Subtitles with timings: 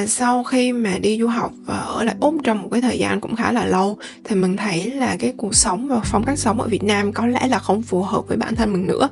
[0.00, 2.98] là sau khi mà đi du học và ở lại úc trong một cái thời
[2.98, 6.38] gian cũng khá là lâu thì mình thấy là cái cuộc sống và phong cách
[6.38, 9.08] sống ở việt nam có lẽ là không phù hợp với bản thân mình nữa.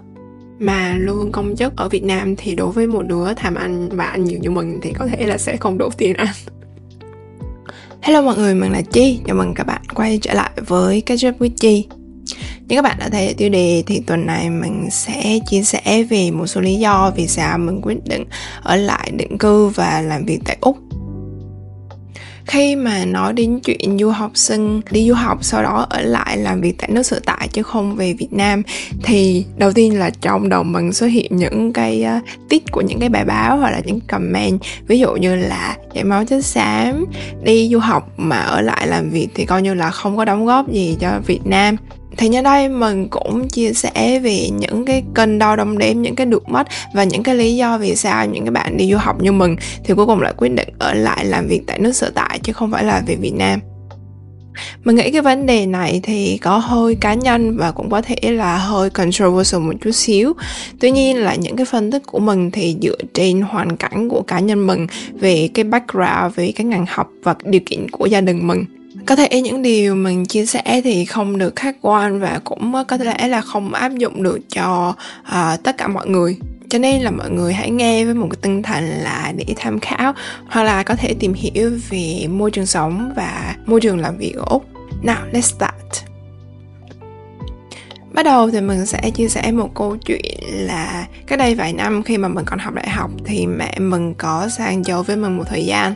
[0.58, 4.04] Mà lương công chức ở Việt Nam thì đối với một đứa tham ăn và
[4.04, 6.28] ăn nhiều như mình thì có thể là sẽ không đủ tiền ăn.
[8.00, 11.26] Hello mọi người, mình là Chi Chào mừng các bạn quay trở lại với Catch
[11.28, 11.86] Up with Chi
[12.68, 16.02] như các bạn đã thấy ở tiêu đề thì tuần này mình sẽ chia sẻ
[16.10, 18.24] về một số lý do vì sao mình quyết định
[18.62, 20.76] ở lại định cư và làm việc tại Úc.
[22.46, 26.36] Khi mà nói đến chuyện du học sinh đi du học sau đó ở lại
[26.36, 28.62] làm việc tại nước sở tại chứ không về Việt Nam
[29.02, 33.00] thì đầu tiên là trong đầu mình xuất hiện những cái uh, tít của những
[33.00, 34.60] cái bài báo hoặc là những comment.
[34.86, 37.06] Ví dụ như là chảy máu chất xám
[37.42, 40.46] đi du học mà ở lại làm việc thì coi như là không có đóng
[40.46, 41.76] góp gì cho Việt Nam
[42.16, 46.14] thì nhân đây, mình cũng chia sẻ về những cái cân đo đong đếm những
[46.14, 48.96] cái được mất và những cái lý do vì sao những cái bạn đi du
[48.96, 51.92] học như mình thì cuối cùng lại quyết định ở lại làm việc tại nước
[51.92, 53.60] sở tại chứ không phải là về Việt Nam.
[54.84, 58.16] Mình nghĩ cái vấn đề này thì có hơi cá nhân và cũng có thể
[58.22, 60.32] là hơi controversial một chút xíu.
[60.80, 64.22] Tuy nhiên là những cái phân tích của mình thì dựa trên hoàn cảnh của
[64.22, 64.86] cá nhân mình
[65.20, 68.64] về cái background, về cái ngành học và điều kiện của gia đình mình
[69.06, 72.84] có thể những điều mình chia sẻ thì không được khách quan và cũng ờ,
[72.84, 76.36] có thể là không áp dụng được cho uh, tất cả mọi người.
[76.68, 79.80] Cho nên là mọi người hãy nghe với một cái tinh thần là để tham
[79.80, 80.12] khảo
[80.46, 84.34] hoặc là có thể tìm hiểu về môi trường sống và môi trường làm việc
[84.36, 84.64] ở úc.
[85.02, 86.06] Nào let's start.
[88.12, 92.02] Bắt đầu thì mình sẽ chia sẻ một câu chuyện là cách đây vài năm
[92.02, 95.36] khi mà mình còn học đại học thì mẹ mình có sang châu với mình
[95.36, 95.94] một thời gian.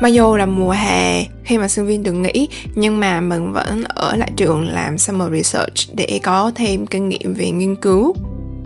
[0.00, 3.84] Mặc dù là mùa hè khi mà sinh viên được nghỉ, nhưng mà mình vẫn
[3.88, 8.14] ở lại trường làm summer research để có thêm kinh nghiệm về nghiên cứu.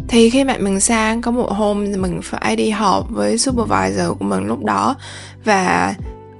[0.08, 4.25] Thì khi mà mình sang, có một hôm mình phải đi họp với supervisor của
[4.25, 4.97] mình lúc đó
[5.44, 5.94] và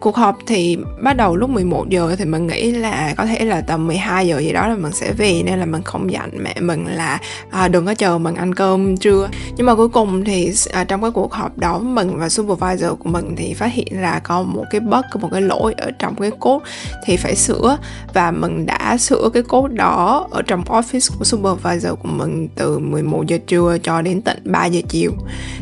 [0.05, 3.61] cuộc họp thì bắt đầu lúc 11 giờ thì mình nghĩ là có thể là
[3.61, 6.55] tầm 12 giờ gì đó là mình sẽ về nên là mình không dặn mẹ
[6.61, 7.19] mình là
[7.51, 9.29] à, đừng có chờ mình ăn cơm trưa.
[9.57, 13.09] Nhưng mà cuối cùng thì à, trong cái cuộc họp đó mình và supervisor của
[13.09, 16.31] mình thì phát hiện là có một cái bug một cái lỗi ở trong cái
[16.41, 16.63] cốt
[17.05, 17.79] thì phải sửa.
[18.15, 22.79] Và mình đã sửa cái cốt đó ở trong office của supervisor của mình từ
[22.79, 25.13] 11 giờ trưa cho đến tận 3 giờ chiều.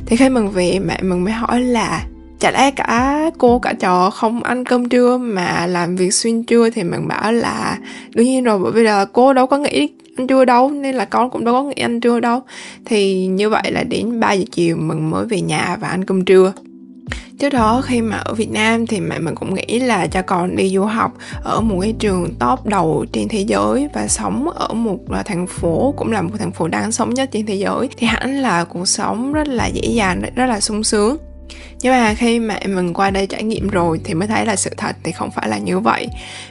[0.06, 2.06] Thì khi mình về mẹ mình mới hỏi là
[2.42, 6.70] chả lẽ cả cô, cả trò không ăn cơm trưa mà làm việc xuyên trưa
[6.70, 7.78] thì mình bảo là,
[8.14, 11.04] đương nhiên rồi, bởi vì là cô đâu có nghĩ ăn trưa đâu, nên là
[11.04, 12.40] con cũng đâu có nghĩ ăn trưa đâu.
[12.84, 16.24] Thì như vậy là đến 3 giờ chiều mình mới về nhà và ăn cơm
[16.24, 16.52] trưa.
[17.38, 20.56] Trước đó khi mà ở Việt Nam thì mẹ mình cũng nghĩ là cho con
[20.56, 24.72] đi du học ở một cái trường top đầu trên thế giới và sống ở
[24.72, 27.88] một thành phố, cũng là một thành phố đáng sống nhất trên thế giới.
[27.96, 31.16] Thì hẳn là cuộc sống rất là dễ dàng, rất là sung sướng
[31.82, 34.70] nhưng mà khi mà mình qua đây trải nghiệm rồi thì mới thấy là sự
[34.76, 36.08] thật thì không phải là như vậy.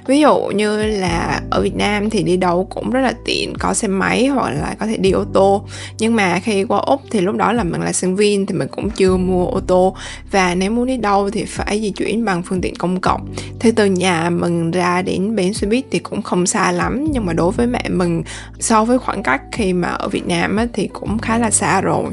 [0.08, 3.74] Ví dụ như là ở việt nam thì đi đâu cũng rất là tiện có
[3.74, 5.66] xe máy hoặc là có thể đi ô tô.
[6.00, 8.68] Nhưng mà khi qua úc thì lúc đó là mình là sinh viên thì mình
[8.72, 9.96] cũng chưa mua ô tô.
[10.32, 13.34] Và nếu muốn đi đâu thì phải di chuyển bằng phương tiện công cộng.
[13.60, 17.26] Thì từ nhà mình ra đến bến xe buýt thì cũng không xa lắm nhưng
[17.26, 18.24] mà đối với mẹ mình
[18.60, 21.82] so với khoảng cách khi mà ở việt nam á, thì cũng khá là xa
[21.82, 22.06] rồi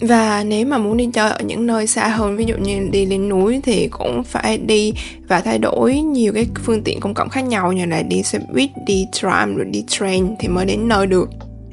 [0.00, 3.06] và nếu mà muốn đi chơi ở những nơi xa hơn, ví dụ như đi
[3.06, 4.92] lên núi thì cũng phải đi
[5.28, 8.38] và thay đổi nhiều cái phương tiện công cộng khác nhau, như là đi xe
[8.52, 11.28] buýt, đi tram, rồi đi train thì mới đến nơi được.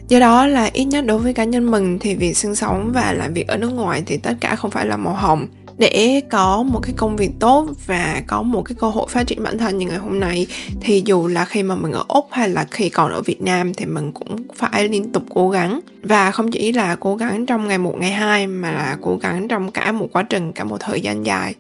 [0.07, 3.13] Do đó là ít nhất đối với cá nhân mình thì việc sinh sống và
[3.13, 5.47] làm việc ở nước ngoài thì tất cả không phải là màu hồng
[5.78, 9.44] để có một cái công việc tốt và có một cái cơ hội phát triển
[9.44, 10.47] bản thân như ngày hôm nay
[10.81, 13.73] thì dù là khi mà mình ở úc hay là khi còn ở việt nam
[13.73, 15.79] thì mình cũng phải liên tục cố gắng.
[16.03, 19.47] Và không chỉ là cố gắng trong ngày một ngày hai mà là cố gắng
[19.47, 21.56] trong cả một quá trình cả một thời gian dài.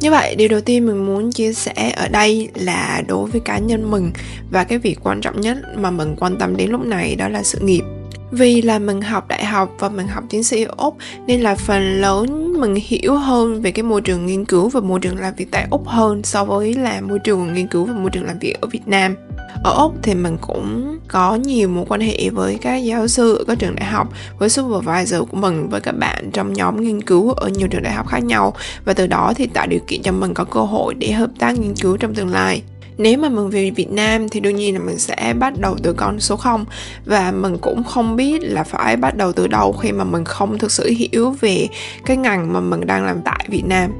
[0.00, 3.58] Như vậy, điều đầu tiên mình muốn chia sẻ ở đây là đối với cá
[3.58, 4.12] nhân mình
[4.50, 7.42] và cái việc quan trọng nhất mà mình quan tâm đến lúc này đó là
[7.42, 7.82] sự nghiệp
[8.30, 10.96] vì là mình học đại học và mình học tiến sĩ ở úc,
[11.26, 15.00] nên là phần lớn mình hiểu hơn về cái môi trường nghiên cứu và môi
[15.00, 18.10] trường làm việc tại úc hơn so với là môi trường nghiên cứu và môi
[18.10, 19.16] trường làm việc ở việt nam.
[19.64, 23.44] Ở úc thì mình cũng có nhiều mối quan hệ với các giáo sư ở
[23.44, 27.32] các trường đại học, với supervisor của mình với các bạn trong nhóm nghiên cứu
[27.32, 28.54] ở nhiều trường đại học khác nhau.
[28.84, 31.58] Và từ đó thì tạo điều kiện cho mình có cơ hội để hợp tác
[31.58, 32.62] nghiên cứu trong tương lai
[33.00, 35.92] nếu mà mình về Việt Nam thì đương nhiên là mình sẽ bắt đầu từ
[35.92, 36.64] con số 0
[37.04, 40.58] và mình cũng không biết là phải bắt đầu từ đâu khi mà mình không
[40.58, 41.68] thực sự hiểu về
[42.04, 43.90] cái ngành mà mình đang làm tại Việt Nam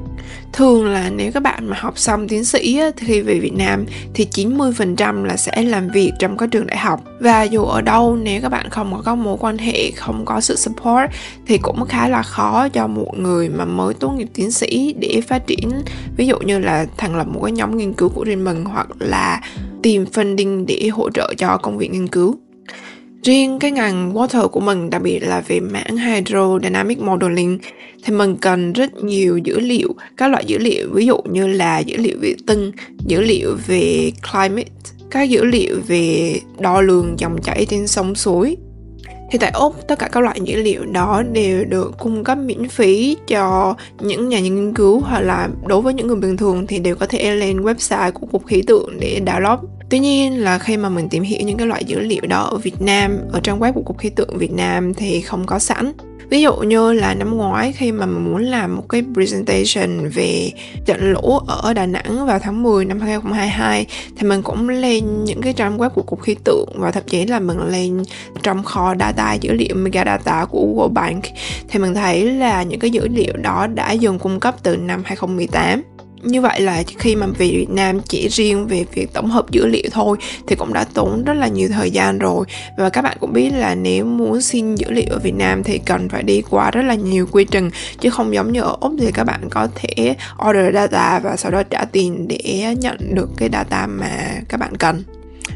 [0.53, 3.53] thường là nếu các bạn mà học xong tiến sĩ á, thì khi về Việt
[3.53, 7.03] Nam thì 90% là sẽ làm việc trong các trường đại học.
[7.19, 10.41] Và dù ở đâu nếu các bạn không có, có mối quan hệ không có
[10.41, 11.11] sự support
[11.47, 15.21] thì cũng khá là khó cho một người mà mới tốt nghiệp tiến sĩ để
[15.27, 15.71] phát triển.
[16.17, 18.87] Ví dụ như là thành lập một cái nhóm nghiên cứu của riêng mình hoặc
[18.99, 19.41] là
[19.83, 22.35] tìm funding để hỗ trợ cho công việc nghiên cứu
[23.23, 27.59] riêng cái ngành water của mình, đặc biệt là về mảng hydrodynamic modeling,
[28.03, 31.79] thì mình cần rất nhiều dữ liệu, các loại dữ liệu, ví dụ như là
[31.79, 32.71] dữ liệu vệ tinh,
[33.05, 34.69] dữ liệu về climate,
[35.11, 38.57] các dữ liệu về đo lường dòng chảy trên sông suối.
[39.31, 42.67] Thì tại Úc, tất cả các loại dữ liệu đó đều được cung cấp miễn
[42.67, 46.79] phí cho những nhà nghiên cứu hoặc là đối với những người bình thường thì
[46.79, 49.57] đều có thể lên website của cục khí tượng để download
[49.91, 52.57] tuy nhiên là khi mà mình tìm hiểu những cái loại dữ liệu đó ở
[52.57, 55.91] Việt Nam, ở trang web của cục khí tượng Việt Nam thì không có sẵn.
[56.29, 60.51] Ví dụ như là năm ngoái khi mà mình muốn làm một cái presentation về
[60.85, 63.85] trận lũ ở Đà Nẵng vào tháng 10 năm 2022
[64.17, 67.25] thì mình cũng lên những cái trang web của cục khí tượng và thậm chí
[67.25, 68.03] là mình lên
[68.43, 71.23] trong kho data, dữ liệu mega data của World Bank
[71.69, 75.01] thì mình thấy là những cái dữ liệu đó đã dừng cung cấp từ năm
[75.05, 75.83] 2018
[76.23, 79.65] như vậy là khi mà về Việt Nam chỉ riêng về việc tổng hợp dữ
[79.65, 82.45] liệu thôi thì cũng đã tốn rất là nhiều thời gian rồi.
[82.77, 85.77] Và các bạn cũng biết là nếu muốn xin dữ liệu ở Việt Nam thì
[85.77, 87.69] cần phải đi qua rất là nhiều quy trình,
[87.99, 90.15] chứ không giống như ở Úc thì các bạn có thể
[90.49, 94.77] order data và sau đó trả tiền để nhận được cái data mà các bạn
[94.77, 95.03] cần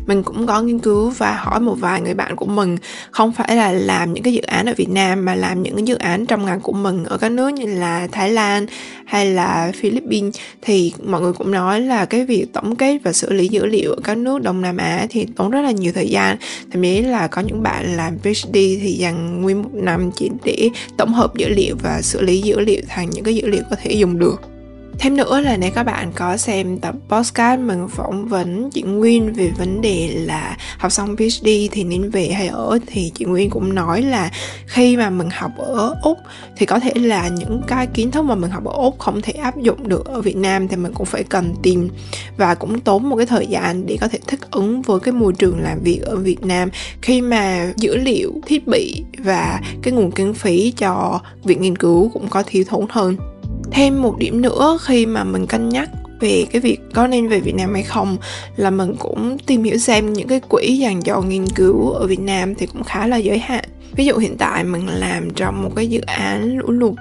[0.07, 2.77] mình cũng có nghiên cứu và hỏi một vài người bạn của mình,
[3.11, 5.83] không phải là làm những cái dự án ở Việt Nam mà làm những cái
[5.83, 8.65] dự án trong ngành của mình ở các nước như là Thái Lan
[9.05, 10.35] hay là Philippines.
[10.61, 13.91] Thì mọi người cũng nói là cái việc tổng kết và xử lý dữ liệu
[13.91, 16.37] ở các nước Đông Nam Á thì tốn rất là nhiều thời gian.
[16.71, 20.69] Thậm chí là có những bạn làm PhD thì dành nguyên một năm chỉ để
[20.97, 23.75] tổng hợp dữ liệu và xử lý dữ liệu thành những cái dữ liệu có
[23.83, 24.54] thể dùng được.
[24.99, 29.33] Thêm nữa là nếu các bạn có xem tập podcast mình phỏng vấn chị Nguyên
[29.33, 33.49] về vấn đề là học xong PhD thì nên về hay ở thì chị Nguyên
[33.49, 34.31] cũng nói là
[34.65, 36.17] khi mà mình học ở Úc
[36.57, 39.33] thì có thể là những cái kiến thức mà mình học ở Úc không thể
[39.33, 41.89] áp dụng được ở Việt Nam thì mình cũng phải cần tìm
[42.37, 45.33] và cũng tốn một cái thời gian để có thể thích ứng với cái môi
[45.33, 46.69] trường làm việc ở Việt Nam.
[47.01, 52.09] Khi mà dữ liệu, thiết bị và cái nguồn kinh phí cho việc nghiên cứu
[52.13, 53.34] cũng có thiếu thốn hơn
[53.71, 55.89] thêm một điểm nữa khi mà mình cân nhắc
[56.19, 58.17] về cái việc có nên về Việt Nam hay không
[58.55, 62.19] là mình cũng tìm hiểu xem những cái quỹ dành cho nghiên cứu ở Việt
[62.19, 63.65] Nam thì cũng khá là giới hạn
[63.97, 66.95] ví dụ hiện tại mình làm trong một cái dự án lũ lụt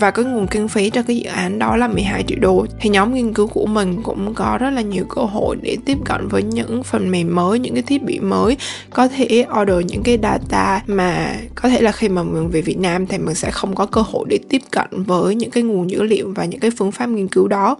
[0.00, 2.90] và cái nguồn kinh phí cho cái dự án đó là 12 triệu đô, thì
[2.90, 6.28] nhóm nghiên cứu của mình cũng có rất là nhiều cơ hội để tiếp cận
[6.28, 8.56] với những phần mềm mới, những cái thiết bị mới.
[8.90, 12.78] Có thể order những cái data mà có thể là khi mà mình về Việt
[12.78, 15.90] Nam thì mình sẽ không có cơ hội để tiếp cận với những cái nguồn
[15.90, 17.76] dữ liệu và những cái phương pháp nghiên cứu đó.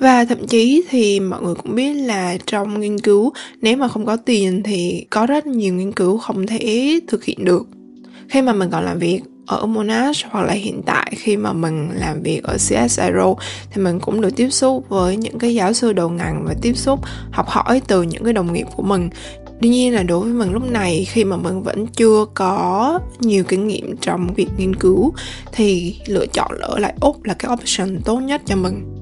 [0.00, 4.06] Và thậm chí thì mọi người cũng biết là trong nghiên cứu, nếu mà không
[4.06, 7.66] có tiền thì có rất nhiều nghiên cứu không thể thực hiện được
[8.32, 11.90] khi mà mình còn làm việc ở Monash hoặc là hiện tại khi mà mình
[11.94, 13.34] làm việc ở CSIRO
[13.70, 16.76] thì mình cũng được tiếp xúc với những cái giáo sư đầu ngành và tiếp
[16.76, 17.00] xúc,
[17.30, 19.10] học hỏi từ những cái đồng nghiệp của mình
[19.62, 23.44] Tuy nhiên là đối với mình lúc này, khi mà mình vẫn chưa có nhiều
[23.44, 25.12] kinh nghiệm trong việc nghiên cứu,
[25.52, 29.01] thì lựa chọn ở lại Úc là cái option tốt nhất cho mình.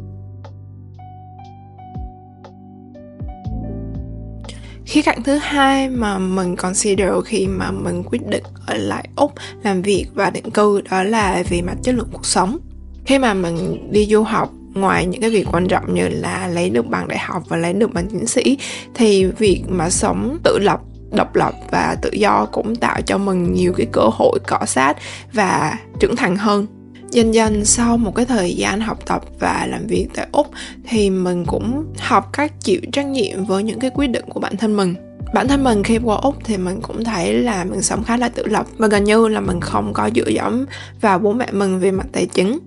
[4.90, 9.32] Khía cạnh thứ hai mà mình consider khi mà mình quyết định ở lại úc
[9.62, 12.58] làm việc và định cư đó là về mặt chất lượng cuộc sống.
[13.06, 16.70] Khi mà mình đi du học, ngoài những cái việc quan trọng như là lấy
[16.70, 18.58] được bằng đại học và lấy được bằng tiến sĩ,
[18.94, 20.80] thì việc mà sống tự lập,
[21.12, 24.96] độc lập và tự do cũng tạo cho mình nhiều cái cơ hội cọ sát
[25.32, 26.66] và trưởng thành hơn
[27.10, 30.50] dần dần sau một cái thời gian học tập và làm việc tại úc
[30.88, 34.56] thì mình cũng học cách chịu trách nhiệm với những cái quyết định của bản
[34.56, 34.94] thân mình.
[35.34, 38.28] Bản thân mình khi qua úc thì mình cũng thấy là mình sống khá là
[38.28, 40.66] tự lập và gần như là mình không có dựa dẫm
[41.00, 42.58] vào bố mẹ mình về mặt tài chính.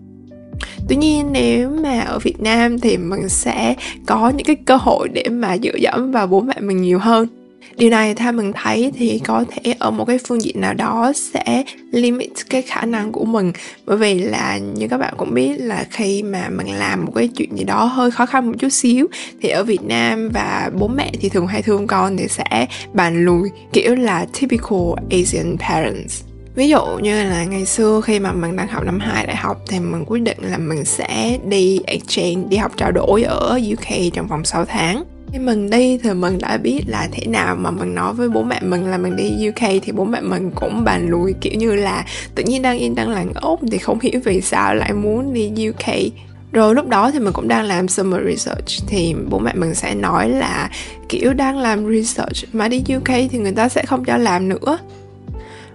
[0.90, 5.10] Tuy nhiên, nếu mà ở việt nam thì mình sẽ có những cái cơ hội
[5.10, 7.28] để mà dựa dẫm vào bố mẹ mình nhiều hơn
[7.77, 11.12] điều này theo mình thấy thì có thể ở một cái phương diện nào đó
[11.15, 13.51] sẽ limit cái khả năng của mình.
[13.86, 17.27] Bởi vì là như các bạn cũng biết là khi mà mình làm một cái
[17.27, 19.08] chuyện gì đó hơi khó khăn một chút xíu,
[19.42, 23.25] thì ở Việt Nam và bố mẹ thì thường hay thương con thì sẽ bàn
[23.25, 26.24] lùi, kiểu là typical Asian parents.
[26.56, 29.62] Ví dụ như là ngày xưa khi mà mình đang học năm 2 đại học
[29.68, 34.13] thì mình quyết định là mình sẽ đi exchange, đi học trao đổi ở UK
[34.13, 35.03] trong vòng 6 tháng
[35.34, 38.44] khi mình đi thì mình đã biết là thế nào mà mình nói với bố
[38.44, 41.75] mẹ mình là mình đi UK thì bố mẹ mình cũng bàn lùi kiểu như
[41.75, 45.34] là tự nhiên đang yên đang lành ốp thì không hiểu vì sao lại muốn
[45.34, 46.13] đi UK
[46.52, 49.96] rồi lúc đó thì mình cũng đang làm summer research thì bố mẹ mình sẽ
[49.96, 50.70] nói là
[51.10, 54.78] kiểu đang làm research mà đi UK thì người ta sẽ không cho làm nữa.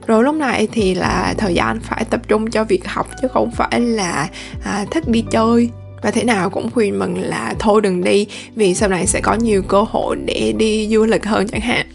[0.06, 3.50] Rồi lúc này thì là thời gian phải tập trung cho việc học chứ không
[3.50, 4.28] phải là
[4.64, 5.70] à, thích đi chơi
[6.02, 9.34] và thế nào cũng khuyên mình là thôi đừng đi, vì sau này sẽ có
[9.34, 11.86] nhiều cơ hội để đi du lịch hơn chẳng hạn.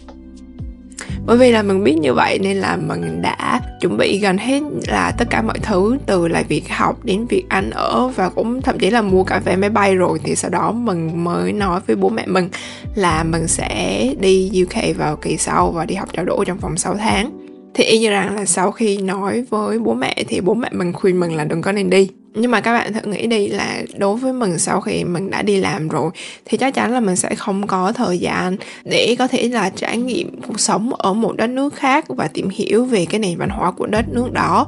[1.26, 4.62] Bởi vì là mình biết như vậy nên là mình đã chuẩn bị gần hết
[4.86, 8.62] là tất cả mọi thứ, từ là việc học đến việc ăn ở và cũng
[8.62, 10.18] thậm chí là mua cả vé máy bay rồi.
[10.24, 12.48] Thì sau đó mình mới nói với bố mẹ mình
[12.94, 16.76] là mình sẽ đi UK vào kỳ sau và đi học trao đổi trong vòng
[16.76, 17.30] 6 tháng.
[17.74, 20.92] Thì y như rằng là sau khi nói với bố mẹ thì bố mẹ mình
[20.92, 23.82] khuyên mình là đừng có nên đi nhưng mà các bạn thử nghĩ đi là
[23.98, 26.10] đối với mình sau khi mình đã đi làm rồi,
[26.44, 29.98] thì chắc chắn là mình sẽ không có thời gian để có thể là trải
[29.98, 33.48] nghiệm cuộc sống ở một đất nước khác và tìm hiểu về cái nền văn
[33.48, 34.66] hóa của đất nước đó.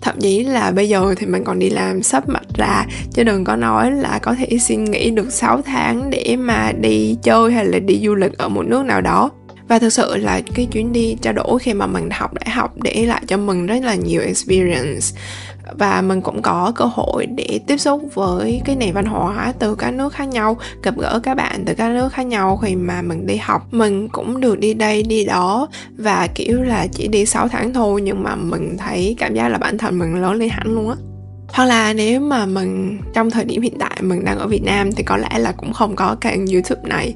[0.00, 3.44] Thậm chí là bây giờ thì mình còn đi làm sắp mặt ra, chứ đừng
[3.44, 7.64] có nói là có thể xin nghỉ được 6 tháng để mà đi chơi hay
[7.64, 9.30] là đi du lịch ở một nước nào đó
[9.68, 12.74] và thực sự là cái chuyến đi trao đổi khi mà mình học đại học
[12.82, 15.06] để lại cho mình rất là nhiều experience.
[15.78, 19.74] Và mình cũng có cơ hội để tiếp xúc với cái nền văn hóa từ
[19.74, 23.02] các nước khác nhau, gặp gỡ các bạn từ các nước khác nhau khi mà
[23.02, 23.62] mình đi học.
[23.70, 28.00] Mình cũng được đi đây, đi đó và kiểu là chỉ đi 6 tháng thôi
[28.02, 30.96] nhưng mà mình thấy cảm giác là bản thân mình lớn lên hẳn luôn á.
[31.48, 34.92] Hoặc là nếu mà mình, trong thời điểm hiện tại mình đang ở Việt Nam
[34.92, 37.14] thì có lẽ là cũng không có kênh YouTube này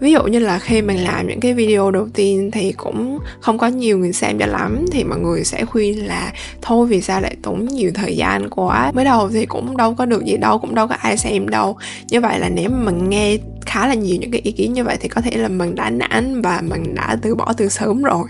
[0.00, 3.58] ví dụ như là khi mình làm những cái video đầu tiên thì cũng không
[3.58, 7.20] có nhiều người xem cho lắm, thì mọi người sẽ khuyên là thôi vì sao
[7.20, 8.92] lại tốn nhiều thời gian quá?
[8.94, 11.76] Mới đầu thì cũng đâu có được gì đâu, cũng đâu có ai xem đâu.
[12.08, 14.84] Như vậy là nếu mà mình nghe khá là nhiều những cái ý kiến như
[14.84, 18.02] vậy thì có thể là mình đã nản và mình đã từ bỏ từ sớm
[18.02, 18.28] rồi.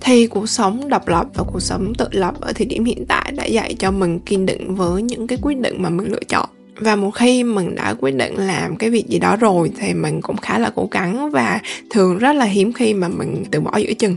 [0.00, 3.32] Thì cuộc sống độc lập và cuộc sống tự lập ở thời điểm hiện tại
[3.36, 6.48] đã dạy cho mình kiên định với những cái quyết định mà mình lựa chọn
[6.76, 10.20] và một khi mình đã quyết định làm cái việc gì đó rồi thì mình
[10.20, 13.76] cũng khá là cố gắng và thường rất là hiếm khi mà mình từ bỏ
[13.76, 14.16] giữa chừng.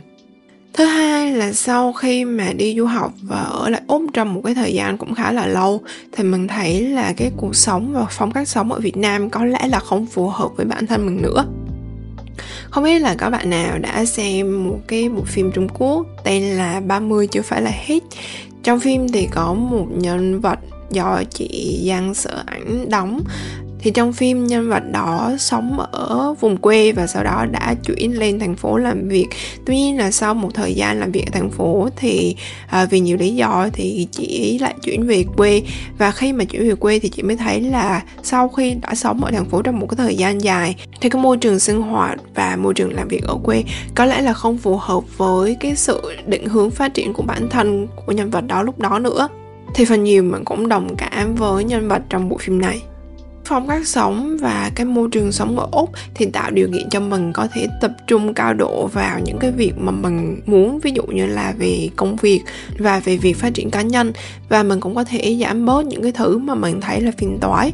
[0.73, 4.41] Thứ hai là sau khi mà đi du học và ở lại úc trong một
[4.43, 8.05] cái thời gian cũng khá là lâu thì mình thấy là cái cuộc sống và
[8.09, 11.05] phong cách sống ở việt nam có lẽ là không phù hợp với bản thân
[11.05, 11.45] mình nữa.
[12.69, 16.43] Không biết là các bạn nào đã xem một cái bộ phim Trung Quốc tên
[16.43, 18.03] là 30 chưa phải là hết
[18.63, 20.59] trong phim thì có một nhân vật
[20.91, 23.21] do chị Giang Sở Ảnh đóng.
[23.79, 28.19] Thì trong phim nhân vật đó sống ở vùng quê và sau đó đã chuyển
[28.19, 29.27] lên thành phố làm việc.
[29.65, 32.35] Tuy nhiên là sau một thời gian làm việc ở thành phố thì
[32.67, 35.61] à, vì nhiều lý do thì chị lại chuyển về quê.
[35.97, 39.23] Và khi mà chuyển về quê thì chị mới thấy là sau khi đã sống
[39.23, 42.19] ở thành phố trong một cái thời gian dài thì cái môi trường sinh hoạt
[42.35, 43.63] và môi trường làm việc ở quê
[43.95, 47.49] có lẽ là không phù hợp với cái sự định hướng phát triển của bản
[47.49, 49.29] thân của nhân vật đó lúc đó nữa
[49.73, 52.81] thì phần nhiều mình cũng đồng cảm với nhân vật trong bộ phim này.
[53.45, 56.99] Phong cách sống và cái môi trường sống ở úc thì tạo điều kiện cho
[56.99, 60.91] mình có thể tập trung cao độ vào những cái việc mà mình muốn, ví
[60.91, 62.41] dụ như là về công việc
[62.77, 64.13] và về việc phát triển cá nhân.
[64.49, 67.37] Và mình cũng có thể giảm bớt những cái thứ mà mình thấy là phiền
[67.41, 67.71] toái.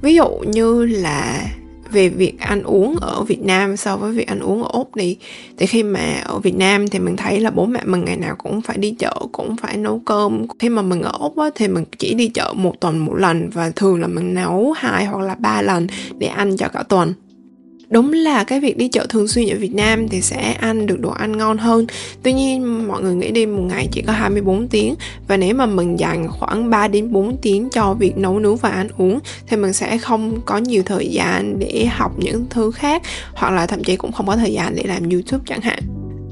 [0.00, 1.46] Ví dụ như là
[1.92, 5.16] về việc ăn uống ở Việt Nam so với việc ăn uống ở Úc đi.
[5.56, 8.34] Thì khi mà ở Việt Nam thì mình thấy là bố mẹ mình ngày nào
[8.38, 10.46] cũng phải đi chợ cũng phải nấu cơm.
[10.58, 13.50] Khi mà mình ở Úc á, thì mình chỉ đi chợ một tuần một lần
[13.50, 15.86] và thường là mình nấu hai hoặc là ba lần
[16.18, 17.14] để ăn cho cả tuần
[17.92, 21.00] đúng là cái việc đi chợ thường xuyên ở Việt Nam thì sẽ ăn được
[21.00, 21.86] đồ ăn ngon hơn.
[22.22, 24.94] Tuy nhiên, mọi người nghĩ đi, một ngày chỉ có 24 tiếng.
[25.28, 28.68] Và nếu mà mình dành khoảng 3 đến 4 tiếng cho việc nấu nướng và
[28.68, 33.02] ăn uống, thì mình sẽ không có nhiều thời gian để học những thứ khác,
[33.34, 35.78] hoặc là thậm chí cũng không có thời gian để làm YouTube chẳng hạn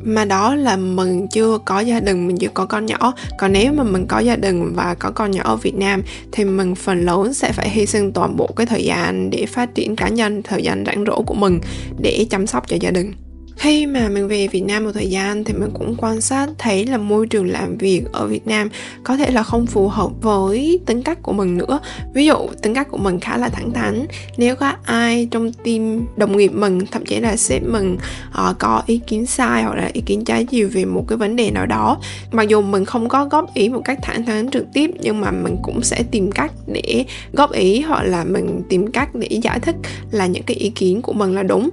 [0.04, 3.14] mà đó là mình chưa có gia đình, mình chưa có con nhỏ.
[3.38, 6.02] Còn nếu mà mình có gia đình và có con nhỏ ở việt nam,
[6.33, 9.75] thì mình phần lớn sẽ phải hy sinh toàn bộ cái thời gian để phát
[9.75, 11.61] triển cá nhân, thời gian rảnh rỗi của mình
[12.02, 13.12] để chăm sóc cho gia đình
[13.60, 16.86] khi mà mình về Việt Nam một thời gian thì mình cũng quan sát thấy
[16.86, 18.68] là môi trường làm việc ở Việt Nam
[19.04, 21.80] có thể là không phù hợp với tính cách của mình nữa.
[22.14, 24.06] Ví dụ tính cách của mình khá là thẳng thắn.
[24.36, 27.98] Nếu có ai trong team đồng nghiệp mình thậm chí là sếp mình
[28.28, 31.36] uh, có ý kiến sai hoặc là ý kiến trái chiều về một cái vấn
[31.36, 31.98] đề nào đó
[32.32, 35.30] mặc dù mình không có góp ý một cách thẳng thắn trực tiếp nhưng mà
[35.30, 39.60] mình cũng sẽ tìm cách để góp ý hoặc là mình tìm cách để giải
[39.60, 39.76] thích
[40.10, 41.70] là những cái ý kiến của mình là đúng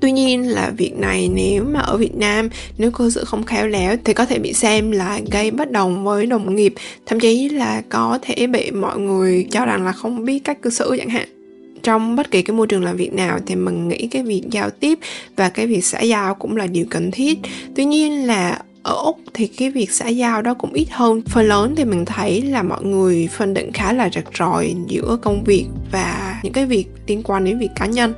[0.00, 3.66] tuy nhiên là việc này nếu mà ở việt nam, nếu cư xử không khéo
[3.66, 6.74] léo thì có thể bị xem là gây bất đồng với đồng nghiệp.
[7.06, 10.70] Thậm chí là có thể bị mọi người cho rằng là không biết cách cư
[10.70, 11.28] xử chẳng hạn.
[11.82, 14.70] Trong bất kỳ cái môi trường làm việc nào thì mình nghĩ cái việc giao
[14.70, 14.98] tiếp
[15.36, 17.38] và cái việc xã giao cũng là điều cần thiết.
[17.74, 21.22] Tuy nhiên là ở úc thì cái việc xã giao đó cũng ít hơn.
[21.26, 25.18] Phần lớn thì mình thấy là mọi người phân định khá là rạch ròi giữa
[25.22, 28.12] công việc và những cái việc liên quan đến việc cá nhân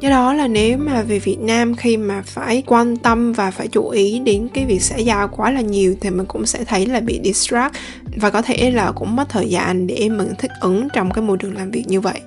[0.00, 3.68] do đó là nếu mà về việt nam khi mà phải quan tâm và phải
[3.68, 6.86] chú ý đến cái việc xã giao quá là nhiều thì mình cũng sẽ thấy
[6.86, 7.74] là bị distract
[8.16, 11.36] và có thể là cũng mất thời gian để mình thích ứng trong cái môi
[11.36, 12.20] trường làm việc như vậy.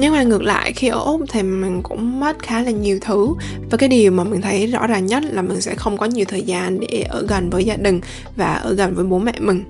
[0.00, 3.34] Nhưng mà ngược lại, khi ở úc thì mình cũng mất khá là nhiều thứ
[3.70, 6.24] và cái điều mà mình thấy rõ ràng nhất là mình sẽ không có nhiều
[6.28, 8.00] thời gian để ở gần với gia đình
[8.36, 9.64] và ở gần với bố mẹ mình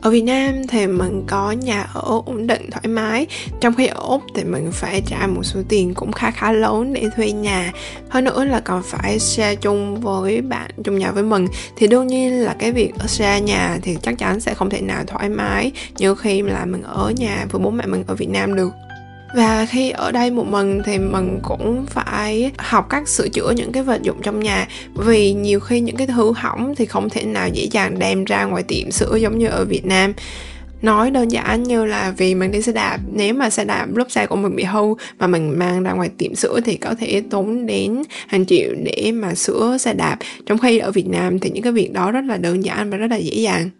[0.00, 3.26] ở Việt Nam thì mình có nhà ở ổn định, thoải mái.
[3.60, 6.92] Trong khi ở Úc thì mình phải trả một số tiền cũng khá khá lớn
[6.92, 7.72] để thuê nhà.
[8.08, 11.46] Hơn nữa là còn phải share chung với bạn, chung nhà với mình.
[11.76, 14.80] Thì đương nhiên là cái việc ở share nhà thì chắc chắn sẽ không thể
[14.80, 18.28] nào thoải mái như khi là mình ở nhà với bố mẹ mình ở Việt
[18.28, 18.70] Nam được
[19.34, 23.72] và khi ở đây một mình thì mình cũng phải học cách sửa chữa những
[23.72, 24.68] cái vật dụng trong nhà.
[24.94, 28.44] Vì nhiều khi những cái thứ hỏng thì không thể nào dễ dàng đem ra
[28.44, 30.12] ngoài tiệm sửa giống như ở Việt Nam.
[30.82, 34.10] Nói đơn giản như là vì mình đi xe đạp, nếu mà xe đạp lúc
[34.10, 37.22] xe của mình bị hư mà mình mang ra ngoài tiệm sửa thì có thể
[37.30, 40.16] tốn đến hàng triệu để mà sửa xe đạp.
[40.46, 42.96] Trong khi ở Việt Nam thì những cái việc đó rất là đơn giản và
[42.96, 43.70] rất là dễ dàng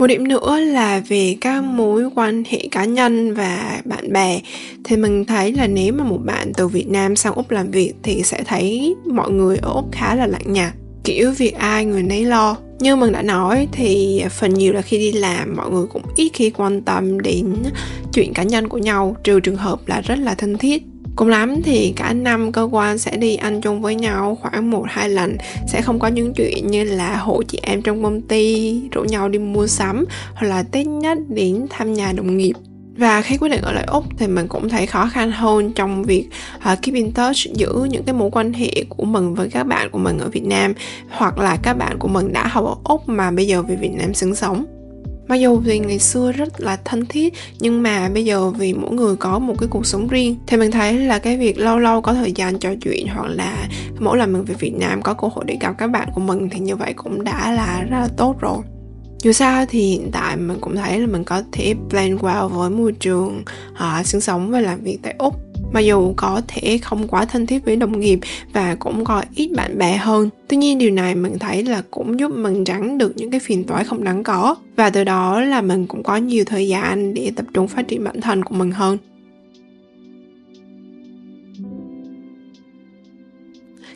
[0.00, 4.40] một điểm nữa là về các mối quan hệ cá nhân và bạn bè.
[4.84, 7.92] Thì mình thấy là nếu mà một bạn từ việt nam sang úc làm việc
[8.02, 10.72] thì sẽ thấy mọi người ở úc khá là lạnh nhạt,
[11.04, 12.56] kiểu việc ai người nấy lo.
[12.78, 16.30] Như mình đã nói thì phần nhiều là khi đi làm, mọi người cũng ít
[16.34, 17.54] khi quan tâm đến
[18.12, 20.82] chuyện cá nhân của nhau, trừ trường hợp là rất là thân thiết.
[21.20, 24.84] Cùng lắm thì cả năm cơ quan sẽ đi ăn chung với nhau khoảng một
[24.88, 25.36] hai lần.
[25.68, 29.28] Sẽ không có những chuyện như là hộ chị em trong công ty rủ nhau
[29.28, 32.52] đi mua sắm Hoặc là Tết nhất đến thăm nhà đồng nghiệp.
[32.96, 36.02] Và khi quyết định ở lại Úc thì mình cũng thấy khó khăn hơn trong
[36.04, 39.64] việc uh, keep in touch giữ những cái mối quan hệ của mình với các
[39.64, 40.74] bạn của mình ở Việt Nam
[41.10, 43.92] hoặc là các bạn của mình đã học ở Úc mà bây giờ về Việt
[43.92, 44.79] Nam sinh sống
[45.30, 48.90] mặc dù thì ngày xưa rất là thân thiết nhưng mà bây giờ vì mỗi
[48.90, 52.00] người có một cái cuộc sống riêng thì mình thấy là cái việc lâu lâu
[52.00, 53.68] có thời gian trò chuyện hoặc là
[53.98, 56.48] mỗi lần mình về Việt Nam có cơ hội để gặp các bạn của mình
[56.50, 58.58] thì như vậy cũng đã là rất là tốt rồi.
[59.22, 62.70] Dù sao thì hiện tại mình cũng thấy là mình có thể blend well với
[62.70, 67.08] môi trường uh, sinh sống và làm việc tại úc mặc dù có thể không
[67.08, 68.18] quá thân thiết với đồng nghiệp
[68.52, 72.20] và cũng có ít bạn bè hơn, tuy nhiên điều này mình thấy là cũng
[72.20, 74.56] giúp mình tránh được những cái phiền toái không đáng có.
[74.76, 78.04] Và từ đó là mình cũng có nhiều thời gian để tập trung phát triển
[78.04, 78.98] bản thân của mình hơn.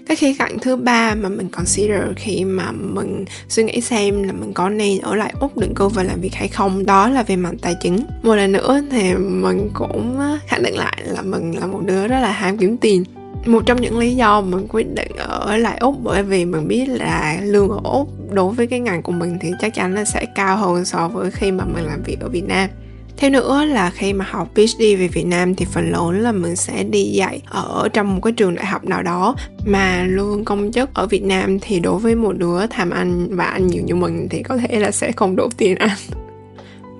[0.07, 4.33] Cái khía cạnh thứ ba mà mình consider khi mà mình suy nghĩ xem là
[4.33, 7.23] mình có nên ở lại úc định cư và làm việc hay không, đó là
[7.23, 7.99] về mặt tài chính.
[8.23, 12.09] Một lần nữa thì mình cũng ờ, khẳng định lại là mình là một đứa
[12.09, 13.05] rất là ham kiếm tiền.
[13.47, 16.89] Một trong những lý do mình quyết định ở lại úc bởi vì mình biết
[16.89, 20.27] là lương ở úc đối với cái ngành của mình thì chắc chắn là sẽ
[20.35, 22.71] cao hơn so với khi mà mình làm việc ở việt nam.
[23.17, 26.57] Thêm nữa là khi mà học PhD về Việt Nam thì phần lớn là mình
[26.57, 29.37] sẽ đi dạy ở trong một cái trường đại học nào đó.
[29.67, 33.45] Mà lương công chức ở Việt Nam thì đối với một đứa tham ăn và
[33.45, 35.97] ăn nhiều như mình thì có thể là sẽ không đủ tiền ăn.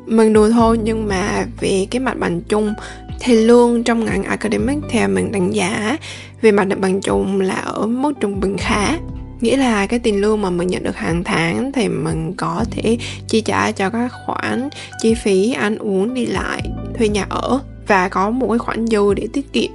[0.07, 2.75] Mình đùa thôi, nhưng mà về cái mặt bằng chung
[3.21, 5.97] thì lương trong ngành academic theo mình đánh giá
[6.43, 8.99] về mặt bằng chung là ở mức trung bình khá
[9.41, 12.99] nghĩa là cái tiền lương mà mình nhận được hàng tháng thì mình có thể
[13.29, 14.69] chi trả cho các khoản
[15.03, 16.63] chi phí ăn uống đi lại,
[16.99, 19.71] thuê nhà ở và có một cái khoản dư để tiết kiệm.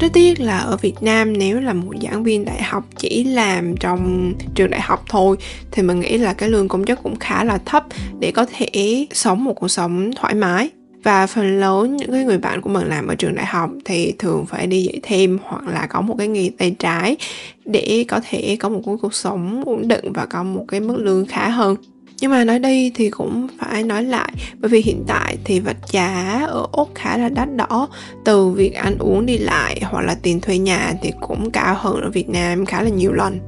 [0.00, 3.76] Rất tiếc là ở Việt Nam nếu là một giảng viên đại học chỉ làm
[3.76, 5.36] trong trường đại học thôi
[5.70, 7.84] thì mình nghĩ là cái lương công chức cũng khá là thấp
[8.20, 10.70] để có thể sống một cuộc sống thoải mái
[11.02, 14.12] và phần lớn những cái người bạn của mình làm ở trường đại học thì
[14.18, 17.16] thường phải đi dạy thêm hoặc là có một cái nghề tay trái
[17.64, 20.96] để có thể có một cái cuộc sống ổn định và có một cái mức
[20.98, 21.76] lương khá hơn.
[22.20, 25.76] Nhưng mà nói đi thì cũng phải nói lại, bởi vì hiện tại thì vật
[25.90, 27.88] giá ở úc khá là đắt đỏ.
[28.24, 32.00] Từ việc ăn uống đi lại hoặc là tiền thuê nhà thì cũng cao hơn
[32.00, 33.38] ở việt nam khá là nhiều lần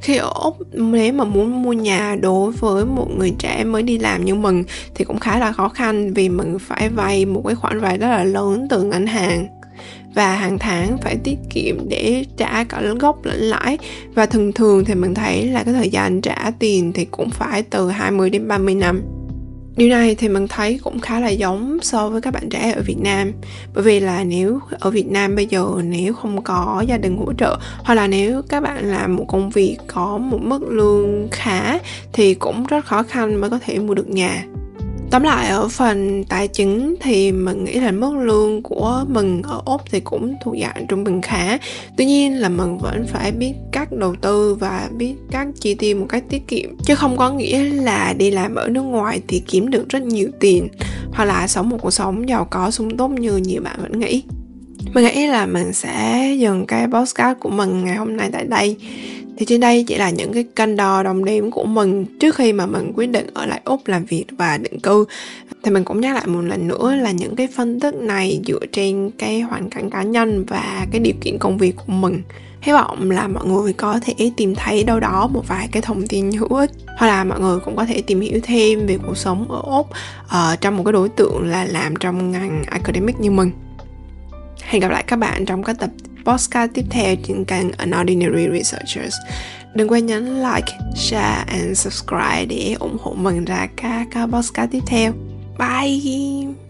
[0.00, 3.98] khi ở úc, nếu mà muốn mua nhà đối với một người trẻ mới đi
[3.98, 7.54] làm như mình thì cũng khá là khó khăn vì mình phải vay một cái
[7.54, 9.46] khoản vay rất là lớn từ ngân hàng.
[10.14, 13.78] Và hàng tháng phải tiết kiệm để trả cả gốc lẫn lãi.
[14.14, 17.62] Và thường thường thì mình thấy là cái thời gian trả tiền thì cũng phải
[17.62, 19.02] từ 20 đến 30 năm
[19.78, 22.82] điều này thì mình thấy cũng khá là giống so với các bạn trẻ ở
[22.86, 23.32] Việt Nam.
[23.74, 27.32] Bởi vì là nếu ở Việt Nam bây giờ nếu không có gia đình hỗ
[27.38, 31.78] trợ, hoặc là nếu các bạn làm một công việc có một mức lương khá,
[32.12, 34.44] thì cũng rất khó khăn mới có thể mua được nhà.
[35.10, 39.62] Tóm lại, ở phần tài chính thì mình nghĩ là mức lương của mình ở
[39.64, 41.58] Úc thì cũng thuộc dạng trung bình khá.
[41.96, 45.96] Tuy nhiên là mình vẫn phải biết cách đầu tư và biết cách chi tiêu
[45.96, 46.70] một cách tiết kiệm.
[46.84, 50.28] Chứ không có nghĩa là đi làm ở nước ngoài thì kiếm được rất nhiều
[50.40, 50.68] tiền,
[51.12, 54.22] Hoặc là sống một cuộc sống giàu có, sung túc như nhiều bạn vẫn nghĩ.
[54.94, 58.76] Mình nghĩ là mình sẽ dừng cái podcast của mình ngày hôm nay tại đây
[59.38, 62.52] thì trên đây chỉ là những cái cân đo đồng điểm của mình trước khi
[62.52, 65.04] mà mình quyết định ở lại úc làm việc và định cư.
[65.62, 68.66] Thì mình cũng nhắc lại một lần nữa là những cái phân tích này dựa
[68.72, 72.22] trên cái hoàn cảnh cá nhân và cái điều kiện công việc của mình.
[72.60, 76.06] Hy vọng là mọi người có thể tìm thấy đâu đó một vài cái thông
[76.06, 79.16] tin hữu ích hoặc là mọi người cũng có thể tìm hiểu thêm về cuộc
[79.16, 79.86] sống ở úc
[80.24, 83.50] uh, trong một cái đối tượng là làm trong ngành academic như mình.
[84.62, 85.90] Hẹn gặp lại các bạn trong các tập
[86.28, 89.14] podcast tiếp theo trên kênh Unordinary Researchers.
[89.74, 94.82] Đừng quên nhấn like, share and subscribe để ủng hộ mình ra các podcast tiếp
[94.86, 95.12] theo.
[95.58, 96.67] Bye!